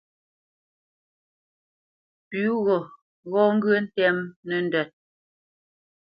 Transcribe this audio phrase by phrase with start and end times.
[2.29, 2.77] Pʉ̌ gho
[3.31, 4.89] ghɔ́ ŋgyə̂ ntɛ́mə́ nəndə́t.